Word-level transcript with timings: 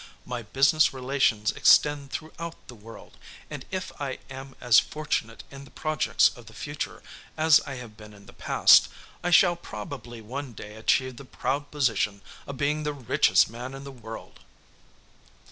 My 0.25 0.41
business 0.41 0.95
relations 0.95 1.51
extend 1.51 2.09
throughout 2.09 2.55
the 2.67 2.73
world, 2.73 3.17
and 3.51 3.65
if 3.69 3.91
I 4.01 4.17
am 4.31 4.55
as 4.59 4.79
fortunate 4.79 5.43
in 5.51 5.63
the 5.63 5.69
projects 5.69 6.29
of 6.35 6.47
the 6.47 6.55
future 6.55 7.03
as 7.37 7.61
I 7.67 7.75
have 7.75 7.97
been 7.97 8.15
in 8.15 8.25
the 8.25 8.33
past, 8.33 8.87
I 9.23 9.29
shall 9.29 9.55
probably 9.55 10.19
one 10.19 10.53
day 10.53 10.73
achieve 10.73 11.17
the 11.17 11.23
proud 11.23 11.69
position 11.69 12.23
of 12.47 12.57
being 12.57 12.81
the 12.81 12.93
richest 12.93 13.47
man 13.47 13.75
in 13.75 13.83
the 13.83 13.91
world." 13.91 14.39